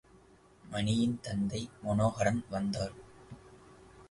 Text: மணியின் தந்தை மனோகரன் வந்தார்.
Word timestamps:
மணியின் 0.63 1.19
தந்தை 1.21 1.69
மனோகரன் 1.83 2.43
வந்தார். 2.49 2.95